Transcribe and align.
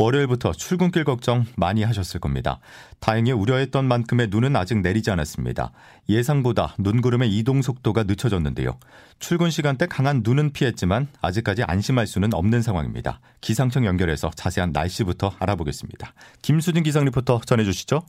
월요일부터 0.00 0.52
출근길 0.52 1.04
걱정 1.04 1.44
많이 1.56 1.82
하셨을 1.82 2.20
겁니다. 2.20 2.58
다행히 3.00 3.32
우려했던 3.32 3.84
만큼의 3.84 4.28
눈은 4.30 4.56
아직 4.56 4.78
내리지 4.78 5.10
않았습니다. 5.10 5.72
예상보다 6.08 6.74
눈구름의 6.78 7.30
이동 7.36 7.60
속도가 7.60 8.04
늦춰졌는데요. 8.04 8.78
출근 9.18 9.50
시간대 9.50 9.86
강한 9.86 10.22
눈은 10.24 10.54
피했지만 10.54 11.08
아직까지 11.20 11.64
안심할 11.64 12.06
수는 12.06 12.32
없는 12.32 12.62
상황입니다. 12.62 13.20
기상청 13.42 13.84
연결해서 13.84 14.30
자세한 14.34 14.72
날씨부터 14.72 15.34
알아보겠습니다. 15.38 16.14
김수진 16.40 16.82
기상 16.82 17.04
리포터 17.04 17.42
전해주시죠. 17.44 18.02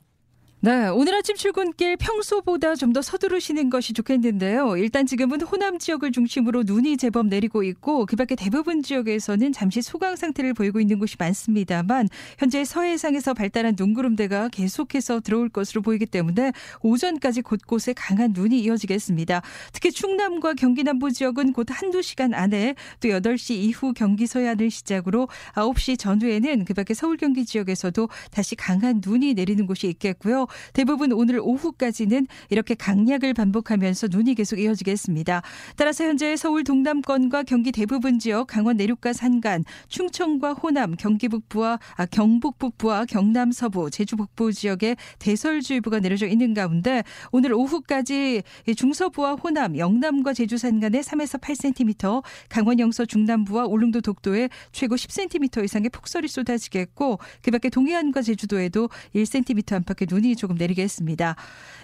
네, 0.63 0.89
오늘 0.89 1.15
아침 1.15 1.35
출근길 1.35 1.97
평소보다 1.97 2.75
좀 2.75 2.93
더 2.93 3.01
서두르시는 3.01 3.69
것이 3.69 3.93
좋겠는데요. 3.93 4.75
일단 4.77 5.05
지금은 5.05 5.41
호남 5.41 5.79
지역을 5.79 6.11
중심으로 6.11 6.63
눈이 6.63 6.97
제법 6.97 7.27
내리고 7.27 7.63
있고 7.63 8.05
그밖에 8.05 8.35
대부분 8.35 8.83
지역에서는 8.83 9.53
잠시 9.53 9.81
소강 9.81 10.17
상태를 10.17 10.53
보이고 10.53 10.81
있는 10.81 10.99
곳이 10.99 11.15
많습니다만 11.17 12.09
현재 12.37 12.65
서해상에서 12.65 13.33
발달한 13.33 13.75
눈구름대가 13.77 14.49
계속해서 14.49 15.21
들어올 15.21 15.47
것으로 15.47 15.81
보이기 15.81 16.05
때문에 16.05 16.51
오전까지 16.81 17.41
곳곳에 17.43 17.93
강한 17.93 18.33
눈이 18.33 18.59
이어지겠습니다. 18.59 19.41
특히 19.71 19.91
충남과 19.91 20.55
경기 20.55 20.83
남부 20.83 21.11
지역은 21.11 21.53
곧 21.53 21.67
한두 21.69 22.01
시간 22.01 22.33
안에 22.33 22.75
또 22.99 23.07
8시 23.07 23.55
이후 23.55 23.93
경기 23.93 24.27
서해안을 24.27 24.69
시작으로 24.69 25.29
9시 25.55 25.97
전후에는 25.97 26.65
그밖에 26.65 26.93
서울 26.93 27.15
경기 27.15 27.45
지역에서도 27.45 28.09
다시 28.31 28.55
강한 28.55 29.01
눈이 29.03 29.33
내리는 29.33 29.65
곳이 29.65 29.87
있겠고요. 29.87 30.45
대부분 30.73 31.11
오늘 31.11 31.39
오후까지는 31.41 32.27
이렇게 32.49 32.75
강약을 32.75 33.33
반복하면서 33.33 34.07
눈이 34.11 34.35
계속 34.35 34.59
이어지겠습니다. 34.59 35.41
따라서 35.75 36.03
현재 36.03 36.35
서울 36.35 36.63
동남권과 36.63 37.43
경기 37.43 37.71
대부분 37.71 38.19
지역, 38.19 38.47
강원 38.47 38.77
내륙과 38.77 39.13
산간, 39.13 39.63
충청과 39.87 40.53
호남, 40.53 40.95
경기 40.97 41.27
북부와 41.27 41.79
아, 41.95 42.05
경북 42.05 42.57
북부와 42.57 43.05
경남 43.05 43.51
서부, 43.51 43.89
제주 43.89 44.15
북부 44.15 44.51
지역에 44.51 44.95
대설주의보가 45.19 45.99
내려져 45.99 46.27
있는 46.27 46.53
가운데 46.53 47.03
오늘 47.31 47.53
오후까지 47.53 48.43
중서부와 48.75 49.33
호남, 49.35 49.77
영남과 49.77 50.33
제주 50.33 50.57
산간에 50.57 51.01
3에서 51.01 51.39
8cm, 51.39 52.23
강원 52.49 52.79
영서 52.79 53.05
중남부와 53.05 53.65
울릉도 53.65 54.01
독도에 54.01 54.49
최고 54.71 54.95
10cm 54.95 55.63
이상의 55.63 55.89
폭설이 55.89 56.27
쏟아지겠고 56.27 57.19
그밖에 57.41 57.69
동해안과 57.69 58.21
제주도에도 58.21 58.89
1cm 59.15 59.73
안팎의 59.73 60.07
눈이 60.09 60.35
조금 60.41 60.55
내리겠습니다. 60.57 61.35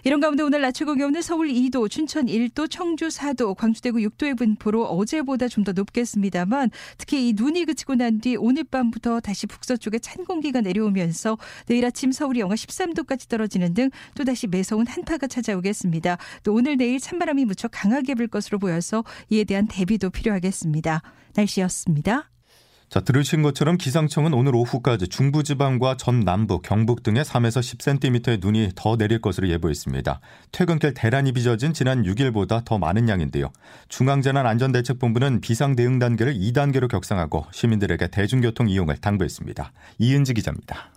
이런 0.04 0.20
가운데 0.20 0.42
오늘 0.44 0.62
낮 0.62 0.72
최고 0.74 0.94
기온은 0.96 1.22
서울 1.22 1.50
2도, 1.50 1.90
춘천 1.90 2.26
1도, 2.28 2.70
청주 2.70 3.08
4도, 3.10 3.56
광주 3.56 3.82
대구 3.82 4.00
6도의 4.00 4.38
분포로 4.38 4.86
어제보다 4.86 5.48
좀 5.48 5.64
더 5.68 5.74
높겠습니다만 5.74 6.70
특히 6.98 7.28
이 7.28 7.34
눈이 7.36 7.66
그치고 7.66 7.96
난 7.96 8.20
뒤 8.22 8.36
오늘 8.38 8.64
밤부터 8.64 9.20
다시 9.20 9.46
북서쪽에 9.48 10.00
찬 10.00 10.24
공기가 10.26 10.62
내려오면서 10.62 11.38
내일 11.68 11.86
아침 11.86 12.12
서울이 12.12 12.40
영하 12.40 12.56
13도까지 12.56 13.28
떨어지는 13.30 13.74
등 13.74 13.90
또다시 14.16 14.48
매서운 14.48 14.88
한파가 14.88 15.28
찾아오겠습니다. 15.28 16.18
또 16.44 16.54
오늘 16.54 16.78
내일 16.78 17.00
찬바람이 17.00 17.46
무척 17.46 17.70
강하게 17.74 18.16
불 18.16 18.28
것으로 18.28 18.60
보여서 18.60 19.04
이에 19.30 19.44
대한 19.44 19.68
대비도 19.68 20.10
필요하겠습니다. 20.10 21.02
날씨였습니다. 21.36 22.37
자, 22.90 23.02
들으신 23.02 23.42
것처럼 23.42 23.76
기상청은 23.76 24.34
오늘 24.34 24.56
오후까지 24.56 25.10
중부지방과 25.10 25.98
전 25.98 26.22
남부, 26.22 26.62
경북 26.62 27.04
등에 27.04 27.22
3에서 27.22 27.60
10cm의 27.60 28.40
눈이 28.40 28.72
더 28.76 28.96
내릴 28.96 29.20
것으로 29.20 29.50
예보했습니다. 29.50 30.22
퇴근길 30.54 30.94
대란이 30.94 31.34
빚어진 31.34 31.74
지난 31.74 32.04
6일보다 32.04 32.64
더 32.64 32.78
많은 32.78 33.10
양인데요. 33.10 33.52
중앙재난안전대책본부는 33.90 35.42
비상대응 35.42 36.00
단계를 36.00 36.34
2단계로 36.36 36.90
격상하고 36.90 37.46
시민들에게 37.52 38.08
대중교통 38.08 38.70
이용을 38.70 38.96
당부했습니다. 38.98 39.74
이은지 39.98 40.34
기자입니다. 40.34 40.92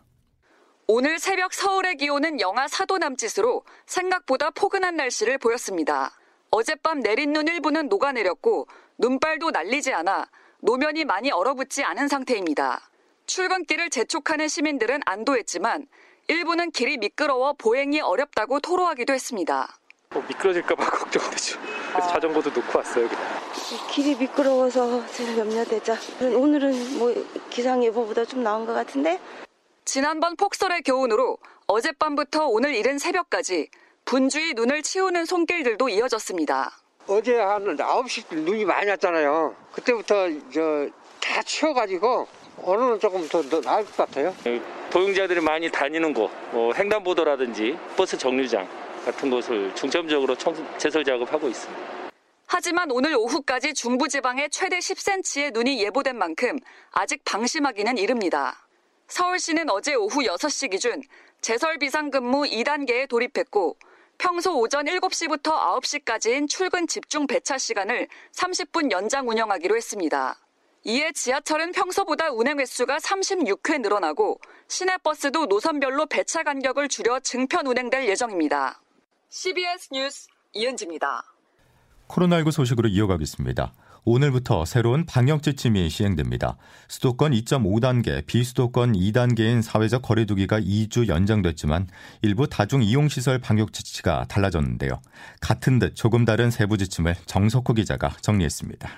오늘 0.86 1.18
새벽 1.18 1.52
서울의 1.52 1.96
기온은 1.96 2.40
영하 2.40 2.66
4도 2.66 2.98
남짓으로 2.98 3.64
생각보다 3.86 4.50
포근한 4.50 4.96
날씨를 4.96 5.38
보였습니다. 5.38 6.12
어젯밤 6.52 7.00
내린 7.00 7.32
눈 7.32 7.48
일부는 7.48 7.88
녹아내렸고 7.88 8.68
눈발도 8.98 9.50
날리지 9.50 9.92
않아 9.92 10.26
노면이 10.62 11.04
많이 11.04 11.30
얼어붙지 11.30 11.82
않은 11.84 12.08
상태입니다. 12.08 12.90
출근길을 13.26 13.90
재촉하는 13.90 14.48
시민들은 14.48 15.00
안도했지만 15.06 15.86
일부는 16.28 16.70
길이 16.70 16.96
미끄러워 16.98 17.54
보행이 17.54 18.00
어렵다고 18.00 18.60
토로하기도 18.60 19.12
했습니다. 19.12 19.78
뭐 20.12 20.22
미끄러질까봐 20.28 20.84
걱정되죠. 20.90 21.58
그래서 21.60 22.08
아. 22.08 22.12
자전거도 22.12 22.50
놓고 22.50 22.78
왔어요. 22.78 23.08
그냥. 23.08 23.24
길이 23.90 24.16
미끄러워서 24.16 25.06
제가 25.08 25.38
염려되죠. 25.38 25.96
오늘은 26.20 26.98
뭐 26.98 27.14
기상 27.48 27.82
예보보다 27.84 28.24
좀 28.24 28.42
나은 28.42 28.66
것 28.66 28.74
같은데? 28.74 29.20
지난번 29.84 30.36
폭설의 30.36 30.82
교훈으로 30.82 31.38
어젯밤부터 31.66 32.46
오늘 32.46 32.74
이른 32.74 32.98
새벽까지 32.98 33.70
분주히 34.04 34.54
눈을 34.54 34.82
치우는 34.82 35.24
손길들도 35.24 35.88
이어졌습니다. 35.88 36.79
어제 37.06 37.36
한 37.38 37.64
9시 37.76 38.34
눈이 38.34 38.64
많이 38.64 38.88
왔잖아요. 38.90 39.54
그때부터 39.72 40.28
저 40.52 40.88
다 41.20 41.42
치워가지고 41.42 42.26
오늘은 42.62 42.98
조금 42.98 43.26
더, 43.28 43.40
더 43.42 43.60
나을 43.60 43.84
것 43.84 43.96
같아요. 43.96 44.34
도용자들이 44.90 45.40
많이 45.40 45.70
다니는 45.70 46.12
곳, 46.12 46.30
뭐 46.50 46.74
횡단보도라든지 46.74 47.78
버스 47.96 48.18
정류장 48.18 48.66
같은 49.04 49.30
곳을 49.30 49.72
중점적으로 49.74 50.34
청소, 50.34 50.64
제설 50.76 51.04
작업하고 51.04 51.48
있습니다. 51.48 51.82
하지만 52.46 52.90
오늘 52.90 53.14
오후까지 53.16 53.74
중부지방에 53.74 54.48
최대 54.48 54.78
10cm의 54.78 55.52
눈이 55.52 55.80
예보된 55.84 56.18
만큼 56.18 56.58
아직 56.90 57.22
방심하기는 57.24 57.96
이릅니다. 57.96 58.66
서울시는 59.06 59.70
어제 59.70 59.94
오후 59.94 60.22
6시 60.22 60.70
기준 60.70 61.00
제설 61.40 61.78
비상근무 61.78 62.42
2단계에 62.42 63.08
돌입했고 63.08 63.76
평소 64.20 64.54
오전 64.58 64.84
7시부터 64.84 65.80
9시까지인 65.80 66.46
출근 66.46 66.86
집중 66.86 67.26
배차 67.26 67.56
시간을 67.56 68.06
30분 68.32 68.90
연장 68.90 69.26
운영하기로 69.26 69.74
했습니다. 69.74 70.38
이에 70.84 71.10
지하철은 71.12 71.72
평소보다 71.72 72.30
운행 72.30 72.60
횟수가 72.60 72.98
36회 72.98 73.80
늘어나고 73.80 74.38
시내버스도 74.68 75.46
노선별로 75.46 76.04
배차 76.04 76.42
간격을 76.42 76.88
줄여 76.88 77.20
증편 77.20 77.66
운행될 77.66 78.08
예정입니다. 78.08 78.82
CBS 79.30 79.88
뉴스 79.90 80.28
이은지입니다. 80.52 81.24
코로나19 82.10 82.50
소식으로 82.50 82.88
이어가겠습니다. 82.88 83.72
오늘부터 84.04 84.64
새로운 84.64 85.04
방역 85.06 85.42
지침이 85.42 85.88
시행됩니다. 85.88 86.56
수도권 86.88 87.32
2.5단계, 87.32 88.26
비수도권 88.26 88.92
2단계인 88.92 89.62
사회적 89.62 90.02
거리두기가 90.02 90.60
2주 90.60 91.08
연장됐지만 91.08 91.88
일부 92.22 92.48
다중 92.48 92.82
이용 92.82 93.08
시설 93.08 93.38
방역 93.38 93.72
지침가 93.72 94.26
달라졌는데요. 94.28 95.00
같은 95.40 95.78
듯 95.78 95.94
조금 95.94 96.24
다른 96.24 96.50
세부 96.50 96.78
지침을 96.78 97.14
정석호 97.26 97.74
기자가 97.74 98.16
정리했습니다. 98.20 98.90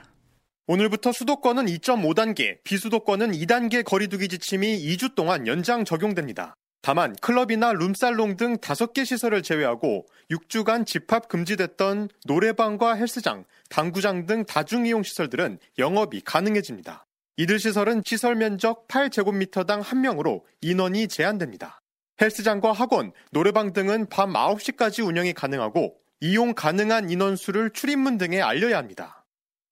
오늘부터 0.69 1.13
수도권은 1.13 1.67
2.5단계, 1.67 2.63
비수도권은 2.63 3.33
2단계 3.33 3.85
거리두기 3.85 4.29
지침이 4.29 4.79
2주 4.79 5.15
동안 5.15 5.47
연장 5.47 5.85
적용됩니다. 5.85 6.55
다만 6.83 7.15
클럽이나 7.21 7.73
룸살롱 7.73 8.37
등 8.37 8.57
5개 8.57 9.05
시설을 9.05 9.43
제외하고 9.43 10.05
6주간 10.33 10.85
집합 10.85 11.29
금지됐던 11.29 12.09
노래방과 12.27 12.95
헬스장, 12.97 13.45
당구장 13.69 14.27
등 14.27 14.45
다중이용 14.45 15.05
시설들은 15.05 15.59
영업이 15.79 16.23
가능해집니다. 16.23 17.07
이들 17.37 17.61
시설은 17.61 18.03
시설 18.05 18.35
면적 18.35 18.89
8제곱미터당 18.89 19.83
1명으로 19.83 20.43
인원이 20.61 21.07
제한됩니다. 21.07 21.81
헬스장과 22.21 22.73
학원, 22.73 23.13
노래방 23.31 23.73
등은 23.73 24.09
밤 24.09 24.33
9시까지 24.33 25.07
운영이 25.07 25.35
가능하고 25.35 25.95
이용 26.21 26.53
가능한 26.53 27.11
인원수를 27.11 27.71
출입문 27.71 28.19
등에 28.19 28.41
알려야 28.41 28.77
합니다. 28.77 29.22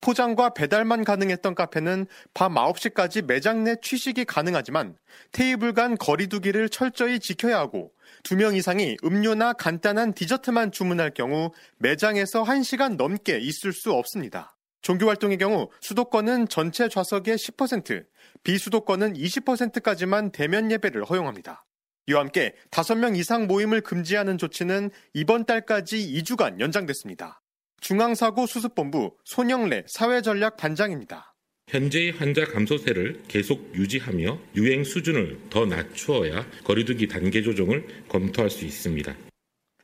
포장과 0.01 0.53
배달만 0.53 1.03
가능했던 1.03 1.55
카페는 1.55 2.07
밤 2.33 2.55
9시까지 2.55 3.25
매장 3.25 3.63
내 3.63 3.75
취식이 3.81 4.25
가능하지만 4.25 4.97
테이블 5.31 5.73
간 5.73 5.97
거리두기를 5.97 6.69
철저히 6.69 7.19
지켜야 7.19 7.59
하고 7.59 7.91
2명 8.23 8.55
이상이 8.55 8.97
음료나 9.03 9.53
간단한 9.53 10.13
디저트만 10.13 10.71
주문할 10.71 11.11
경우 11.11 11.51
매장에서 11.77 12.43
1시간 12.43 12.97
넘게 12.97 13.37
있을 13.39 13.71
수 13.71 13.93
없습니다. 13.93 14.57
종교활동의 14.81 15.37
경우 15.37 15.69
수도권은 15.79 16.47
전체 16.47 16.89
좌석의 16.89 17.37
10%, 17.37 18.05
비수도권은 18.43 19.13
20%까지만 19.13 20.31
대면 20.31 20.71
예배를 20.71 21.03
허용합니다. 21.03 21.65
이와 22.07 22.21
함께 22.21 22.55
5명 22.71 23.15
이상 23.15 23.45
모임을 23.45 23.81
금지하는 23.81 24.39
조치는 24.39 24.89
이번 25.13 25.45
달까지 25.45 25.97
2주간 25.97 26.59
연장됐습니다. 26.59 27.40
중앙사고수습본부 27.81 29.17
손영래 29.25 29.83
사회전략반장입니다. 29.87 31.35
현재의 31.67 32.11
환자 32.11 32.45
감소세를 32.45 33.23
계속 33.27 33.73
유지하며 33.75 34.39
유행 34.55 34.83
수준을 34.83 35.39
더 35.49 35.65
낮추어야 35.65 36.45
거리두기 36.63 37.07
단계 37.07 37.41
조정을 37.41 37.85
검토할 38.07 38.49
수 38.49 38.65
있습니다. 38.65 39.15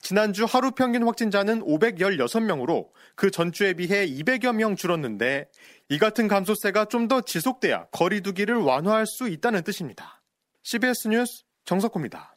지난주 0.01 0.45
하루 0.45 0.71
평균 0.71 1.03
확진자는 1.03 1.61
516명으로 1.61 2.87
그 3.15 3.31
전주에 3.31 3.73
비해 3.73 4.07
200여 4.07 4.55
명 4.55 4.75
줄었는데 4.75 5.49
이 5.89 5.97
같은 5.97 6.27
감소세가 6.27 6.85
좀 6.85 7.07
더 7.07 7.21
지속돼야 7.21 7.87
거리두기를 7.91 8.55
완화할 8.55 9.05
수 9.05 9.27
있다는 9.29 9.63
뜻입니다. 9.63 10.21
CBS 10.63 11.07
뉴스 11.07 11.43
정석호입니다. 11.65 12.36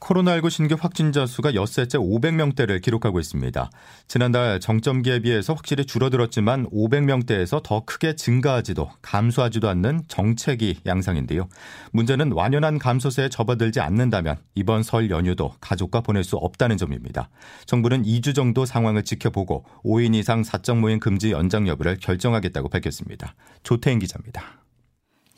코로나19 0.00 0.50
신규 0.50 0.76
확진자 0.78 1.26
수가 1.26 1.54
엿새째 1.54 1.98
500명대를 1.98 2.80
기록하고 2.82 3.20
있습니다. 3.20 3.70
지난달 4.08 4.58
정점기에 4.58 5.20
비해서 5.20 5.54
확실히 5.54 5.84
줄어들었지만 5.84 6.68
500명대에서 6.70 7.62
더 7.62 7.84
크게 7.84 8.16
증가하지도 8.16 8.90
감소하지도 9.02 9.68
않는 9.68 10.02
정체기 10.08 10.80
양상인데요. 10.86 11.48
문제는 11.92 12.32
완연한 12.32 12.78
감소세에 12.78 13.28
접어들지 13.28 13.80
않는다면 13.80 14.36
이번 14.54 14.82
설 14.82 15.10
연휴도 15.10 15.54
가족과 15.60 16.00
보낼 16.00 16.24
수 16.24 16.36
없다는 16.36 16.76
점입니다. 16.76 17.28
정부는 17.66 18.02
2주 18.02 18.34
정도 18.34 18.64
상황을 18.64 19.04
지켜보고 19.04 19.64
5인 19.84 20.14
이상 20.14 20.42
사적 20.42 20.78
모임 20.78 20.98
금지 20.98 21.30
연장 21.30 21.68
여부를 21.68 21.98
결정하겠다고 22.00 22.68
밝혔습니다. 22.68 23.34
조태인 23.62 23.98
기자입니다. 23.98 24.59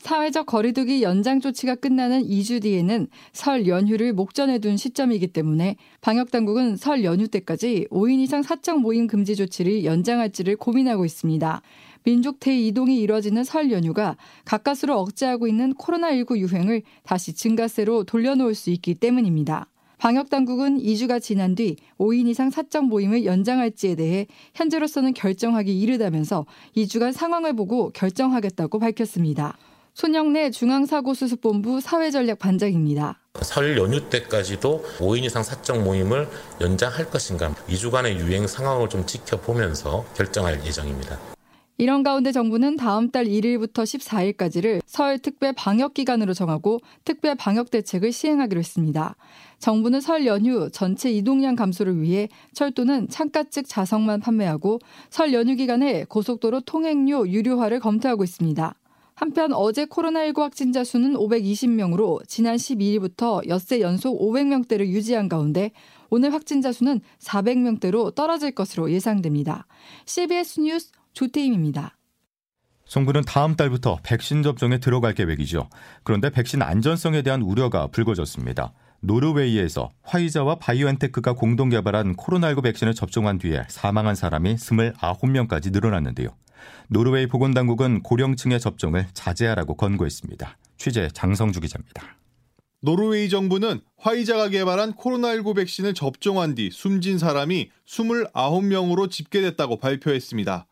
사회적 0.03 0.47
거리두기 0.47 1.01
연장 1.01 1.39
조치가 1.39 1.75
끝나는 1.75 2.27
2주 2.27 2.61
뒤에는 2.61 3.07
설 3.31 3.67
연휴를 3.67 4.11
목전에 4.11 4.59
둔 4.59 4.75
시점이기 4.75 5.27
때문에 5.27 5.77
방역 6.01 6.29
당국은 6.29 6.75
설 6.75 7.05
연휴 7.05 7.29
때까지 7.29 7.87
5인 7.89 8.19
이상 8.19 8.43
사적 8.43 8.81
모임 8.81 9.07
금지 9.07 9.37
조치를 9.37 9.85
연장할지를 9.85 10.57
고민하고 10.57 11.05
있습니다. 11.05 11.61
민족 12.03 12.41
대이동이 12.41 12.99
이뤄지는 12.99 13.45
설 13.45 13.71
연휴가 13.71 14.17
가까스로 14.43 14.99
억제하고 14.99 15.47
있는 15.47 15.73
코로나19 15.75 16.37
유행을 16.37 16.81
다시 17.03 17.31
증가세로 17.31 18.03
돌려놓을 18.03 18.55
수 18.55 18.71
있기 18.71 18.95
때문입니다. 18.95 19.67
방역 19.99 20.29
당국은 20.29 20.79
2주가 20.79 21.21
지난 21.21 21.55
뒤 21.55 21.77
5인 21.97 22.27
이상 22.27 22.49
사적 22.49 22.87
모임을 22.87 23.23
연장할지에 23.23 23.95
대해 23.95 24.27
현재로서는 24.53 25.13
결정하기 25.13 25.79
이르다면서 25.79 26.45
2주간 26.75 27.13
상황을 27.13 27.55
보고 27.55 27.89
결정하겠다고 27.91 28.79
밝혔습니다. 28.79 29.57
손영래 29.93 30.49
중앙사고수습본부 30.49 31.79
사회전략 31.79 32.39
반장입니다. 32.39 33.19
설 33.41 33.77
연휴 33.77 34.09
때까지도 34.09 34.83
5인 34.97 35.23
이상 35.23 35.43
사적 35.43 35.83
모임을 35.83 36.27
연장할 36.61 37.09
것인가 37.09 37.53
2주간의 37.67 38.19
유행 38.19 38.47
상황을 38.47 38.89
좀 38.89 39.05
지켜보면서 39.05 40.03
결정할 40.15 40.65
예정입니다. 40.65 41.19
이런 41.77 42.03
가운데 42.03 42.31
정부는 42.31 42.77
다음 42.77 43.09
달 43.09 43.25
1일부터 43.25 43.83
14일까지를 43.83 44.81
설 44.85 45.19
특별 45.19 45.53
방역 45.53 45.93
기간으로 45.93 46.33
정하고 46.33 46.79
특별 47.03 47.35
방역 47.35 47.71
대책을 47.71 48.11
시행하기로 48.11 48.59
했습니다. 48.59 49.15
정부는 49.59 49.99
설 49.99 50.25
연휴 50.25 50.69
전체 50.71 51.11
이동량 51.11 51.55
감소를 51.55 52.01
위해 52.01 52.29
철도는 52.53 53.09
창가 53.09 53.43
측 53.45 53.67
자석만 53.67 54.21
판매하고 54.21 54.79
설 55.09 55.33
연휴 55.33 55.55
기간에 55.55 56.03
고속도로 56.05 56.61
통행료 56.61 57.27
유료화를 57.27 57.79
검토하고 57.79 58.23
있습니다. 58.23 58.75
한편 59.23 59.53
어제 59.53 59.85
코로나19 59.85 60.39
확진자 60.39 60.83
수는 60.83 61.13
520명으로 61.13 62.27
지난 62.27 62.57
12일부터 62.57 63.47
엿새 63.47 63.79
연속 63.79 64.19
500명대를 64.19 64.87
유지한 64.87 65.29
가운데 65.29 65.71
오늘 66.09 66.33
확진자 66.33 66.73
수는 66.73 66.99
400명대로 67.21 68.13
떨어질 68.13 68.51
것으로 68.51 68.91
예상됩니다. 68.91 69.65
CBS 70.05 70.59
뉴스 70.59 70.91
조태임입니다. 71.13 71.95
정부는 72.85 73.21
다음 73.21 73.55
달부터 73.55 73.99
백신 74.03 74.43
접종에 74.43 74.79
들어갈 74.79 75.13
계획이죠. 75.13 75.69
그런데 76.03 76.29
백신 76.29 76.61
안전성에 76.61 77.21
대한 77.21 77.41
우려가 77.41 77.87
불거졌습니다. 77.87 78.73
노르웨이에서 78.99 79.89
화이자와 80.03 80.55
바이오엔테크가 80.55 81.31
공동 81.35 81.69
개발한 81.69 82.17
코로나19 82.17 82.61
백신을 82.63 82.93
접종한 82.93 83.37
뒤에 83.37 83.63
사망한 83.69 84.15
사람이 84.15 84.55
29명까지 84.55 85.71
늘어났는데요. 85.71 86.35
노르웨이 86.89 87.27
보건당국은 87.27 88.03
고령층의 88.03 88.59
접종을 88.59 89.07
자제하라고 89.13 89.75
권고했습니다. 89.75 90.57
취재 90.77 91.07
장성주 91.13 91.59
기자입니다. 91.61 92.17
노르웨이 92.81 93.29
정부는 93.29 93.79
화이자가 93.97 94.49
개발한 94.49 94.93
코로나19 94.93 95.55
백신을 95.55 95.93
접종한 95.93 96.53
뒤 96.53 96.69
숨진 96.69 97.17
사람이 97.17 97.69
29명으로 97.87 99.09
집계됐다고 99.09 99.77
발표했습니다. 99.77 100.67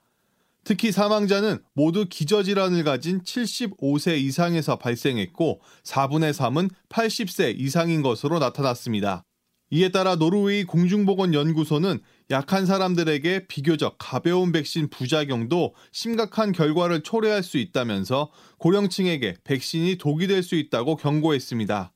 특히 0.63 0.91
사망자는 0.91 1.59
모두 1.73 2.05
기저질환을 2.09 2.83
가진 2.83 3.21
75세 3.23 4.19
이상에서 4.19 4.77
발생했고 4.77 5.61
4분의 5.83 6.33
3은 6.33 6.69
80세 6.89 7.57
이상인 7.57 8.01
것으로 8.01 8.39
나타났습니다. 8.39 9.23
이에 9.73 9.87
따라 9.89 10.15
노르웨이 10.15 10.65
공중보건연구소는 10.65 11.99
약한 12.29 12.65
사람들에게 12.65 13.47
비교적 13.47 13.95
가벼운 13.97 14.51
백신 14.51 14.89
부작용도 14.89 15.73
심각한 15.93 16.51
결과를 16.51 17.03
초래할 17.03 17.41
수 17.41 17.57
있다면서 17.57 18.31
고령층에게 18.57 19.37
백신이 19.45 19.95
독이 19.97 20.27
될 20.27 20.43
수 20.43 20.55
있다고 20.55 20.97
경고했습니다. 20.97 21.93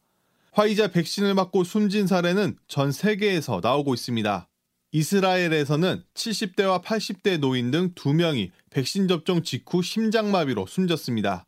화이자 0.54 0.88
백신을 0.90 1.34
맞고 1.34 1.66
숨진 1.66 2.08
사례는 2.08 2.58
전 2.68 2.92
세계에서 2.92 3.60
나오고 3.62 3.94
있습니다. 3.94 4.48
이스라엘에서는 4.94 6.04
70대와 6.14 6.82
80대 6.82 7.40
노인 7.40 7.72
등 7.72 7.92
2명이 7.94 8.52
백신 8.70 9.10
접종 9.10 9.44
직후 9.44 9.82
심장마비로 9.82 10.68
숨졌습니다. 10.68 11.46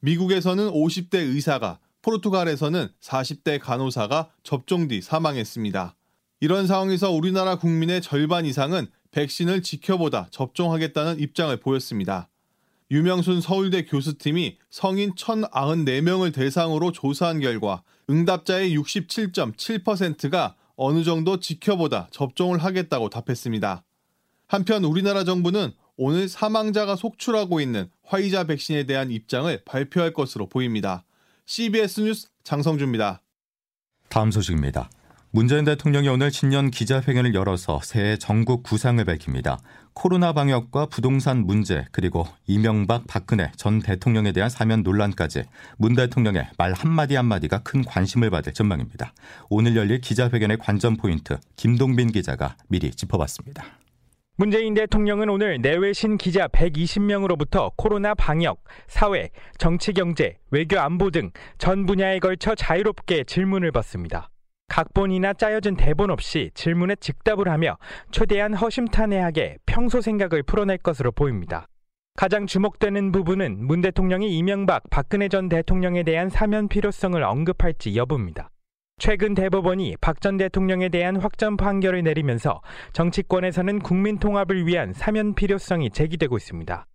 미국에서는 0.00 0.68
50대 0.70 1.14
의사가 1.14 1.78
포르투갈에서는 2.04 2.88
40대 3.00 3.58
간호사가 3.58 4.30
접종 4.42 4.88
뒤 4.88 5.00
사망했습니다. 5.00 5.96
이런 6.40 6.66
상황에서 6.66 7.10
우리나라 7.10 7.56
국민의 7.56 8.02
절반 8.02 8.44
이상은 8.44 8.86
백신을 9.10 9.62
지켜보다 9.62 10.28
접종하겠다는 10.30 11.20
입장을 11.20 11.56
보였습니다. 11.56 12.28
유명순 12.90 13.40
서울대 13.40 13.86
교수팀이 13.86 14.58
성인 14.68 15.14
1,094명을 15.14 16.34
대상으로 16.34 16.92
조사한 16.92 17.40
결과 17.40 17.82
응답자의 18.10 18.76
67.7%가 18.76 20.56
어느 20.76 21.04
정도 21.04 21.40
지켜보다 21.40 22.08
접종을 22.10 22.58
하겠다고 22.58 23.08
답했습니다. 23.08 23.82
한편 24.46 24.84
우리나라 24.84 25.24
정부는 25.24 25.72
오늘 25.96 26.28
사망자가 26.28 26.96
속출하고 26.96 27.60
있는 27.60 27.88
화이자 28.02 28.44
백신에 28.44 28.84
대한 28.84 29.10
입장을 29.10 29.62
발표할 29.64 30.12
것으로 30.12 30.48
보입니다. 30.48 31.04
CBS 31.46 32.00
뉴스 32.00 32.28
장성주입니다. 32.42 33.20
다음 34.08 34.30
소식입니다. 34.30 34.88
문재인 35.30 35.64
대통령이 35.64 36.08
오늘 36.08 36.30
신년 36.30 36.70
기자회견을 36.70 37.34
열어서 37.34 37.80
새해 37.82 38.16
전국 38.16 38.62
구상을 38.62 39.04
밝힙니다. 39.04 39.58
코로나 39.92 40.32
방역과 40.32 40.86
부동산 40.86 41.44
문제 41.44 41.84
그리고 41.90 42.26
이명박 42.46 43.06
박근혜 43.06 43.50
전 43.56 43.80
대통령에 43.80 44.32
대한 44.32 44.48
사면 44.48 44.82
논란까지 44.82 45.44
문 45.76 45.94
대통령의 45.94 46.48
말 46.56 46.72
한마디 46.72 47.16
한마디가 47.16 47.58
큰 47.58 47.84
관심을 47.84 48.30
받을 48.30 48.54
전망입니다. 48.54 49.12
오늘 49.50 49.76
열릴 49.76 50.00
기자회견의 50.00 50.58
관전 50.58 50.96
포인트 50.96 51.38
김동빈 51.56 52.12
기자가 52.12 52.56
미리 52.68 52.90
짚어봤습니다. 52.90 53.64
문재인 54.36 54.74
대통령은 54.74 55.28
오늘 55.28 55.60
내외신 55.62 56.16
기자 56.18 56.48
120명으로부터 56.48 57.70
코로나 57.76 58.14
방역, 58.14 58.64
사회, 58.88 59.30
정치 59.58 59.92
경제, 59.92 60.38
외교 60.50 60.80
안보 60.80 61.12
등 61.12 61.30
전 61.56 61.86
분야에 61.86 62.18
걸쳐 62.18 62.56
자유롭게 62.56 63.24
질문을 63.24 63.70
받습니다. 63.70 64.30
각본이나 64.66 65.34
짜여진 65.34 65.76
대본 65.76 66.10
없이 66.10 66.50
질문에 66.54 66.96
즉답을 66.96 67.48
하며 67.48 67.78
최대한 68.10 68.54
허심탄회하게 68.54 69.58
평소 69.66 70.00
생각을 70.00 70.42
풀어낼 70.42 70.78
것으로 70.78 71.12
보입니다. 71.12 71.68
가장 72.16 72.46
주목되는 72.48 73.12
부분은 73.12 73.64
문 73.64 73.82
대통령이 73.82 74.36
이명박, 74.36 74.82
박근혜 74.90 75.28
전 75.28 75.48
대통령에 75.48 76.02
대한 76.02 76.28
사면 76.28 76.66
필요성을 76.66 77.22
언급할지 77.22 77.94
여부입니다. 77.94 78.50
최근 79.04 79.34
대법원이 79.34 79.96
박 80.00 80.20
전 80.20 80.38
대통령에 80.38 80.88
대한 80.88 81.16
확정 81.16 81.58
판결을 81.58 82.02
내리면서 82.04 82.62
정치권에서는 82.94 83.80
국민 83.80 84.18
통합을 84.18 84.66
위한 84.66 84.94
사면 84.94 85.34
필요성이 85.34 85.90
제기되고 85.90 86.38
있습니다. 86.38 86.86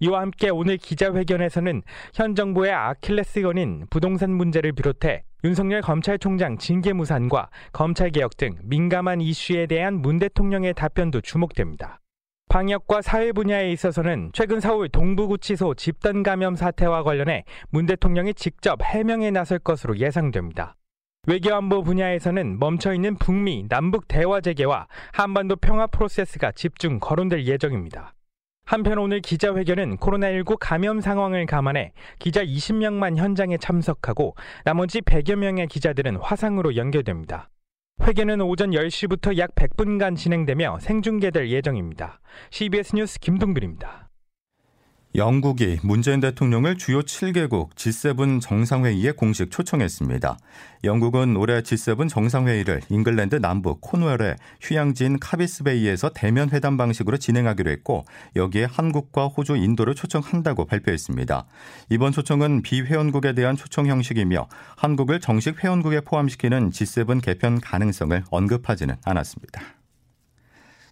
이와 0.00 0.22
함께 0.22 0.48
오늘 0.48 0.78
기자회견에서는 0.78 1.82
현 2.14 2.34
정부의 2.34 2.72
아킬레스건인 2.72 3.86
부동산 3.90 4.30
문제를 4.30 4.72
비롯해 4.72 5.24
윤석열 5.44 5.82
검찰총장 5.82 6.56
징계 6.56 6.94
무산과 6.94 7.50
검찰개혁 7.74 8.38
등 8.38 8.56
민감한 8.62 9.20
이슈에 9.20 9.66
대한 9.66 10.00
문 10.00 10.18
대통령의 10.18 10.72
답변도 10.72 11.20
주목됩니다. 11.20 12.00
방역과 12.48 13.02
사회 13.02 13.32
분야에 13.32 13.70
있어서는 13.72 14.30
최근 14.32 14.60
서울 14.60 14.88
동부구치소 14.88 15.74
집단 15.74 16.22
감염 16.22 16.54
사태와 16.54 17.02
관련해 17.02 17.44
문 17.68 17.84
대통령이 17.84 18.32
직접 18.32 18.82
해명에 18.82 19.30
나설 19.32 19.58
것으로 19.58 19.98
예상됩니다. 19.98 20.76
외교안보 21.28 21.82
분야에서는 21.82 22.58
멈춰있는 22.58 23.16
북미, 23.16 23.66
남북 23.68 24.08
대화 24.08 24.40
재개와 24.40 24.86
한반도 25.12 25.56
평화 25.56 25.86
프로세스가 25.86 26.52
집중 26.52 26.98
거론될 26.98 27.44
예정입니다. 27.44 28.14
한편 28.64 28.96
오늘 28.96 29.20
기자회견은 29.20 29.98
코로나19 29.98 30.56
감염 30.58 31.02
상황을 31.02 31.44
감안해 31.44 31.92
기자 32.18 32.42
20명만 32.42 33.16
현장에 33.16 33.58
참석하고 33.58 34.36
나머지 34.64 35.02
100여 35.02 35.36
명의 35.36 35.66
기자들은 35.66 36.16
화상으로 36.16 36.76
연결됩니다. 36.76 37.50
회견은 38.00 38.40
오전 38.40 38.70
10시부터 38.70 39.36
약 39.36 39.54
100분간 39.54 40.16
진행되며 40.16 40.78
생중계될 40.80 41.50
예정입니다. 41.50 42.20
CBS 42.50 42.94
뉴스 42.94 43.18
김동빈입니다. 43.18 44.07
영국이 45.14 45.78
문재인 45.82 46.20
대통령을 46.20 46.76
주요 46.76 47.00
7개국 47.00 47.70
G7 47.74 48.42
정상회의에 48.42 49.12
공식 49.12 49.50
초청했습니다. 49.50 50.36
영국은 50.84 51.34
올해 51.36 51.62
G7 51.62 52.10
정상회의를 52.10 52.82
잉글랜드 52.90 53.36
남부 53.36 53.78
코누얼의 53.80 54.36
휴양지인 54.60 55.18
카비스베이에서 55.18 56.10
대면 56.14 56.50
회담 56.50 56.76
방식으로 56.76 57.16
진행하기로 57.16 57.70
했고 57.70 58.04
여기에 58.36 58.66
한국과 58.70 59.28
호주, 59.28 59.56
인도를 59.56 59.94
초청한다고 59.94 60.66
발표했습니다. 60.66 61.46
이번 61.88 62.12
초청은 62.12 62.60
비회원국에 62.60 63.32
대한 63.32 63.56
초청 63.56 63.86
형식이며 63.86 64.46
한국을 64.76 65.20
정식 65.20 65.64
회원국에 65.64 66.02
포함시키는 66.02 66.70
G7 66.70 67.22
개편 67.22 67.60
가능성을 67.60 68.24
언급하지는 68.30 68.96
않았습니다. 69.04 69.77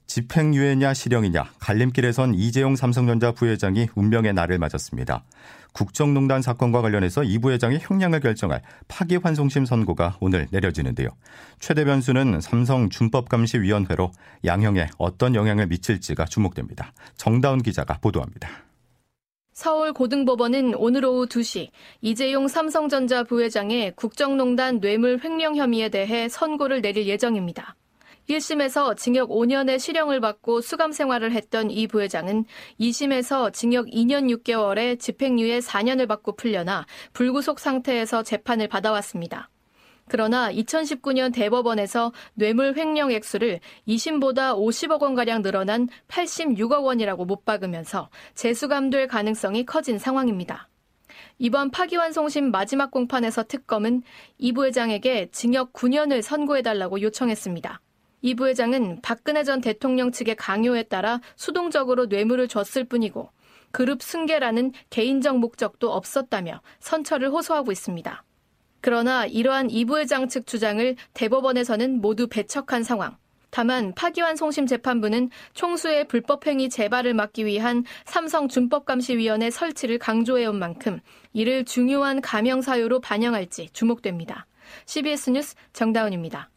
집행유예냐 0.06 0.94
실형이냐 0.94 1.50
갈림길에 1.58 2.12
선 2.12 2.34
이재용 2.34 2.76
삼성전자 2.76 3.32
부회장이 3.32 3.88
운명의 3.94 4.32
날을 4.32 4.58
맞았습니다. 4.58 5.24
국정농단 5.72 6.40
사건과 6.40 6.80
관련해서 6.80 7.22
이 7.22 7.38
부회장의 7.38 7.80
형량을 7.82 8.20
결정할 8.20 8.62
파기환송심 8.88 9.66
선고가 9.66 10.16
오늘 10.20 10.46
내려지는데요. 10.50 11.08
최대 11.58 11.84
변수는 11.84 12.40
삼성 12.40 12.88
준법감시위원회로 12.88 14.10
양형에 14.44 14.88
어떤 14.96 15.34
영향을 15.34 15.66
미칠지가 15.66 16.24
주목됩니다. 16.24 16.92
정다운 17.16 17.60
기자가 17.60 17.98
보도합니다. 18.00 18.48
서울고등법원은 19.52 20.74
오늘 20.76 21.04
오후 21.04 21.26
2시 21.26 21.68
이재용 22.02 22.46
삼성전자 22.46 23.24
부회장의 23.24 23.94
국정농단 23.96 24.80
뇌물 24.80 25.18
횡령 25.22 25.56
혐의에 25.56 25.88
대해 25.88 26.28
선고를 26.28 26.82
내릴 26.82 27.06
예정입니다. 27.06 27.74
1심에서 28.28 28.96
징역 28.96 29.30
5년의 29.30 29.78
실형을 29.78 30.20
받고 30.20 30.60
수감 30.60 30.92
생활을 30.92 31.32
했던 31.32 31.70
이 31.70 31.86
부회장은 31.86 32.44
2심에서 32.80 33.52
징역 33.52 33.86
2년 33.86 34.28
6개월에 34.42 34.98
집행유예 34.98 35.60
4년을 35.60 36.08
받고 36.08 36.36
풀려나 36.36 36.86
불구속 37.12 37.60
상태에서 37.60 38.22
재판을 38.22 38.68
받아왔습니다. 38.68 39.48
그러나 40.08 40.52
2019년 40.52 41.34
대법원에서 41.34 42.12
뇌물 42.34 42.74
횡령 42.76 43.10
액수를 43.10 43.60
2심보다 43.88 44.56
50억 44.56 45.02
원가량 45.02 45.42
늘어난 45.42 45.88
86억 46.08 46.84
원이라고 46.84 47.24
못 47.24 47.44
박으면서 47.44 48.08
재수감될 48.34 49.08
가능성이 49.08 49.66
커진 49.66 49.98
상황입니다. 49.98 50.68
이번 51.38 51.70
파기환송심 51.70 52.50
마지막 52.50 52.90
공판에서 52.90 53.44
특검은 53.44 54.02
이 54.38 54.52
부회장에게 54.52 55.28
징역 55.32 55.72
9년을 55.72 56.22
선고해달라고 56.22 57.02
요청했습니다. 57.02 57.80
이 58.22 58.34
부회장은 58.34 59.00
박근혜 59.02 59.44
전 59.44 59.60
대통령 59.60 60.10
측의 60.10 60.36
강요에 60.36 60.84
따라 60.84 61.20
수동적으로 61.36 62.06
뇌물을 62.06 62.48
줬을 62.48 62.84
뿐이고 62.84 63.30
그룹 63.72 64.02
승계라는 64.02 64.72
개인적 64.90 65.38
목적도 65.38 65.92
없었다며 65.92 66.62
선처를 66.80 67.30
호소하고 67.30 67.72
있습니다. 67.72 68.24
그러나 68.80 69.26
이러한 69.26 69.70
이 69.70 69.84
부회장 69.84 70.28
측 70.28 70.46
주장을 70.46 70.96
대법원에서는 71.14 72.00
모두 72.00 72.26
배척한 72.28 72.84
상황. 72.84 73.16
다만 73.50 73.94
파기환 73.94 74.36
송심 74.36 74.66
재판부는 74.66 75.30
총수의 75.54 76.08
불법행위 76.08 76.68
재발을 76.68 77.14
막기 77.14 77.46
위한 77.46 77.84
삼성 78.04 78.48
준법감시위원회 78.48 79.50
설치를 79.50 79.98
강조해온 79.98 80.58
만큼 80.58 81.00
이를 81.32 81.64
중요한 81.64 82.20
감형 82.20 82.60
사유로 82.60 83.00
반영할지 83.00 83.70
주목됩니다. 83.72 84.46
CBS 84.84 85.30
뉴스 85.30 85.54
정다운입니다. 85.72 86.50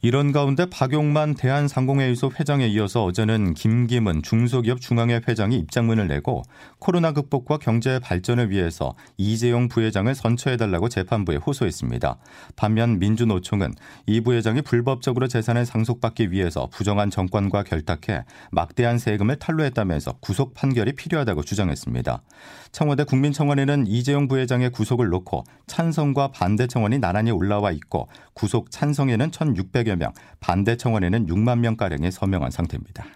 이런 0.00 0.30
가운데 0.30 0.64
박용만 0.64 1.34
대한상공회의소 1.34 2.30
회장에 2.38 2.68
이어서 2.68 3.02
어제는 3.02 3.54
김기문 3.54 4.22
중소기업 4.22 4.80
중앙회 4.80 5.22
회장이 5.26 5.56
입장문을 5.58 6.06
내고 6.06 6.44
코로나 6.78 7.10
극복과 7.10 7.58
경제 7.58 7.98
발전을 7.98 8.50
위해서 8.50 8.94
이재용 9.16 9.66
부회장을 9.66 10.14
선처해달라고 10.14 10.88
재판부에 10.88 11.36
호소했습니다. 11.36 12.16
반면 12.54 13.00
민주노총은 13.00 13.74
이 14.06 14.20
부회장이 14.20 14.62
불법적으로 14.62 15.26
재산을 15.26 15.66
상속받기 15.66 16.30
위해서 16.30 16.68
부정한 16.70 17.10
정권과 17.10 17.64
결탁해 17.64 18.24
막대한 18.52 18.98
세금을 18.98 19.40
탈루했다면서 19.40 20.18
구속 20.20 20.54
판결이 20.54 20.92
필요하다고 20.92 21.42
주장했습니다. 21.42 22.22
청와대 22.70 23.02
국민청원에는 23.02 23.88
이재용 23.88 24.28
부회장의 24.28 24.70
구속을 24.70 25.08
놓고 25.08 25.42
찬성과 25.66 26.28
반대 26.28 26.68
청원이 26.68 26.98
나란히 26.98 27.32
올라와 27.32 27.72
있고 27.72 28.06
구속 28.34 28.70
찬성에는 28.70 29.32
1,600 29.32 29.87
300여 29.88 29.96
명, 29.96 30.12
반대 30.40 30.76
청원에는 30.76 31.26
6만 31.26 31.60
명가량이 31.60 32.10
서명한 32.10 32.50
상태입니다. 32.50 33.06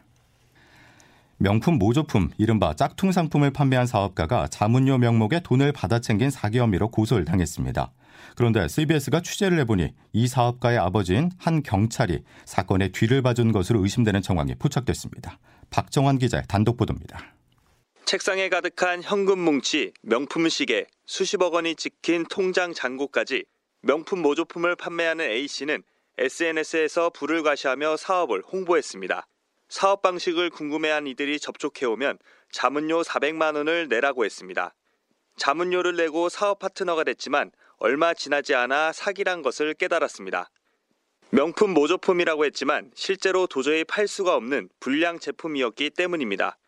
명품 1.36 1.74
모조품, 1.74 2.30
이른바 2.38 2.74
짝퉁 2.74 3.12
상품을 3.12 3.52
판매한 3.52 3.86
사업가가 3.86 4.48
자문료 4.48 4.98
명목에 4.98 5.40
돈을 5.40 5.72
받아 5.72 6.00
챙긴 6.00 6.30
사기 6.30 6.58
혐의로 6.58 6.88
고소를 6.88 7.24
당했습니다. 7.24 7.92
그런데 8.36 8.68
CBS가 8.68 9.20
취재를 9.20 9.58
해보니 9.60 9.92
이 10.12 10.28
사업가의 10.28 10.78
아버지인 10.78 11.30
한 11.38 11.62
경찰이 11.62 12.22
사건에 12.44 12.88
뒤를 12.88 13.22
봐준 13.22 13.52
것으로 13.52 13.82
의심되는 13.82 14.22
정황이 14.22 14.54
포착됐습니다. 14.54 15.38
박정환 15.70 16.18
기자의 16.18 16.44
단독 16.48 16.76
보도입니다. 16.76 17.34
책상에 18.04 18.48
가득한 18.48 19.02
현금 19.02 19.40
뭉치, 19.40 19.92
명품 20.02 20.48
시계, 20.48 20.86
수십억 21.06 21.54
원이 21.54 21.74
찍힌 21.74 22.24
통장 22.30 22.72
잔고까지 22.72 23.44
명품 23.82 24.22
모조품을 24.22 24.76
판매하는 24.76 25.24
A씨는 25.24 25.82
SNS에서 26.18 27.10
불을 27.10 27.42
과시하며 27.42 27.96
사업을 27.96 28.42
홍보했습니다. 28.42 29.26
사업 29.68 30.02
방식을 30.02 30.50
궁금해한 30.50 31.06
이들이 31.06 31.40
접촉해오면 31.40 32.18
자문료 32.50 33.02
400만 33.02 33.56
원을 33.56 33.88
내라고 33.88 34.24
했습니다. 34.24 34.74
자문료를 35.36 35.96
내고 35.96 36.28
사업 36.28 36.58
파트너가 36.58 37.04
됐지만 37.04 37.50
얼마 37.78 38.12
지나지 38.12 38.54
않아 38.54 38.92
사기란 38.92 39.42
것을 39.42 39.74
깨달았습니다. 39.74 40.50
명품 41.30 41.72
모조품이라고 41.72 42.44
했지만 42.44 42.90
실제로 42.94 43.46
도저히 43.46 43.84
팔 43.84 44.06
수가 44.06 44.34
없는 44.36 44.68
불량 44.80 45.18
제품이었기 45.18 45.90
때문입니다. 45.90 46.58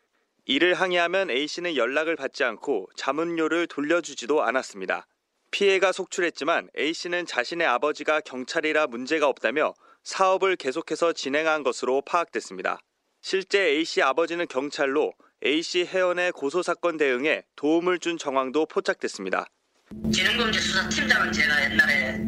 이를 0.47 0.73
항의하면 0.75 1.31
A씨는 1.31 1.77
연락을 1.77 2.17
받지 2.17 2.45
않고 2.45 2.89
자문료를 2.97 3.67
돌려주지도 3.67 4.43
않았습니다. 4.43 5.07
피해가 5.55 5.93
속출했지만 5.93 6.69
A씨는 6.77 7.27
자신의 7.27 7.65
아버지가 7.65 8.21
경찰이라 8.23 8.89
문제가 8.89 9.29
없다며 9.29 9.73
사업을 10.03 10.57
계속해서 10.57 11.13
진행한 11.13 11.63
것으로 11.63 12.01
파악됐습니다. 12.01 12.81
실제 13.23 13.61
A씨 13.61 14.03
아버지는 14.03 14.49
경찰로 14.49 15.13
A씨 15.47 15.85
회원의 15.85 16.33
고소 16.33 16.65
사건 16.65 16.97
대응에 16.97 17.45
도움을 17.55 18.01
준 18.01 18.19
정황도 18.19 18.67
포착됐습니다. 18.67 19.47
지능범죄 20.13 20.59
수사팀장은 20.59 21.31
제가 21.31 21.71
옛날에 21.71 22.19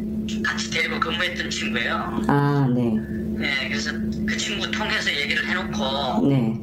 같이 0.44 0.70
데리고 0.70 1.00
근무했던 1.00 1.50
친구예요. 1.50 1.94
아, 2.28 2.72
네. 2.72 2.94
네, 3.40 3.68
그래서 3.68 3.90
그 4.24 4.36
친구 4.36 4.70
통해서 4.70 5.10
얘기를 5.12 5.44
해놓고 5.44 6.28
네. 6.28 6.54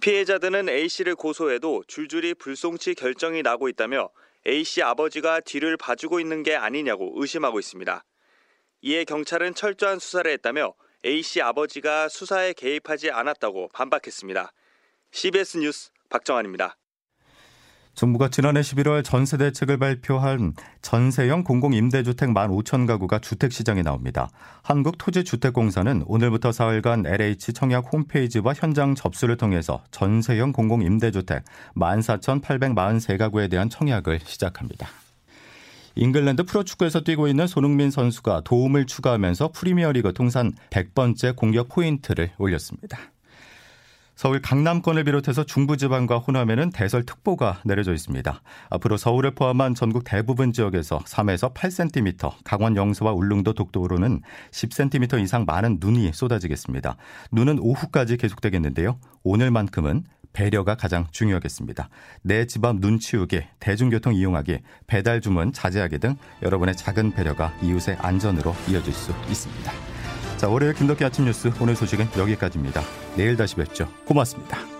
피해자들은 0.00 0.68
A씨를 0.68 1.16
고소해도 1.16 1.82
줄줄이 1.88 2.34
불송치 2.34 2.94
결정이 2.94 3.42
나고 3.42 3.68
있다며 3.68 4.10
A씨 4.46 4.82
아버지가 4.82 5.40
뒤를 5.40 5.76
봐주고 5.76 6.20
있는 6.20 6.42
게 6.42 6.54
아니냐고 6.54 7.12
의심하고 7.16 7.58
있습니다. 7.58 8.04
이에 8.82 9.04
경찰은 9.04 9.54
철저한 9.54 9.98
수사를 9.98 10.30
했다며 10.30 10.74
A씨 11.04 11.40
아버지가 11.40 12.08
수사에 12.08 12.52
개입하지 12.52 13.10
않았다고 13.10 13.68
반박했습니다. 13.72 14.52
CBS 15.12 15.58
뉴스 15.58 15.90
박정환입니다. 16.10 16.76
정부가 17.94 18.28
지난해 18.28 18.60
11월 18.60 19.04
전세 19.04 19.36
대책을 19.36 19.78
발표한 19.78 20.54
전세형 20.82 21.44
공공임대주택 21.44 22.30
15,000 22.30 22.86
가구가 22.86 23.20
주택시장에 23.20 23.82
나옵니다. 23.82 24.28
한국토지주택공사는 24.62 26.04
오늘부터 26.06 26.52
사흘간 26.52 27.06
LH 27.06 27.52
청약 27.52 27.92
홈페이지와 27.92 28.52
현장 28.54 28.94
접수를 28.94 29.36
통해서 29.36 29.82
전세형 29.92 30.52
공공임대주택 30.52 31.44
14,843가구에 31.76 33.48
대한 33.48 33.70
청약을 33.70 34.20
시작합니다. 34.24 34.88
잉글랜드 35.96 36.42
프로축구에서 36.42 37.02
뛰고 37.02 37.28
있는 37.28 37.46
손흥민 37.46 37.92
선수가 37.92 38.42
도움을 38.44 38.86
추가하면서 38.86 39.52
프리미어리그 39.52 40.12
통산 40.12 40.52
100번째 40.70 41.36
공격 41.36 41.68
포인트를 41.68 42.32
올렸습니다. 42.38 43.13
서울 44.14 44.40
강남권을 44.40 45.04
비롯해서 45.04 45.44
중부지방과 45.44 46.18
호남에는 46.18 46.70
대설특보가 46.70 47.62
내려져 47.64 47.92
있습니다. 47.92 48.42
앞으로 48.70 48.96
서울을 48.96 49.32
포함한 49.32 49.74
전국 49.74 50.04
대부분 50.04 50.52
지역에서 50.52 51.00
3에서 51.00 51.52
8cm, 51.52 52.32
강원 52.44 52.76
영서와 52.76 53.12
울릉도 53.12 53.54
독도로는 53.54 54.20
10cm 54.52 55.20
이상 55.22 55.44
많은 55.46 55.78
눈이 55.80 56.12
쏟아지겠습니다. 56.12 56.96
눈은 57.32 57.58
오후까지 57.58 58.16
계속되겠는데요. 58.16 58.98
오늘만큼은 59.24 60.04
배려가 60.32 60.74
가장 60.74 61.06
중요하겠습니다. 61.12 61.88
내 62.22 62.44
집 62.46 62.64
앞 62.64 62.80
눈 62.80 62.98
치우기, 62.98 63.42
대중교통 63.60 64.14
이용하기, 64.14 64.58
배달 64.86 65.20
주문 65.20 65.52
자제하기 65.52 65.98
등 65.98 66.16
여러분의 66.42 66.76
작은 66.76 67.12
배려가 67.14 67.52
이웃의 67.62 67.96
안전으로 68.00 68.54
이어질 68.68 68.92
수 68.92 69.12
있습니다. 69.28 70.03
자, 70.44 70.50
월요일 70.50 70.74
김덕기 70.74 71.02
아침 71.02 71.24
뉴스 71.24 71.50
오늘 71.58 71.74
소식은 71.74 72.06
여기까지입니다. 72.18 72.82
내일 73.16 73.34
다시 73.34 73.56
뵙죠. 73.56 73.88
고맙습니다. 74.04 74.73